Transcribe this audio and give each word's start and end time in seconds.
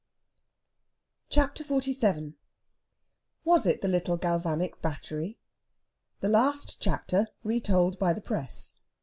CHAPTER 1.29 1.63
XLVII 1.63 2.33
WAS 3.43 3.67
IT 3.67 3.81
THE 3.81 3.87
LITTLE 3.87 4.17
GALVANIC 4.17 4.81
BATTERY? 4.81 5.37
THE 6.21 6.27
LAST 6.29 6.79
CHAPTER 6.81 7.27
RETOLD 7.43 7.99
BY 7.99 8.13
THE 8.13 8.21
PRESS. 8.21 8.75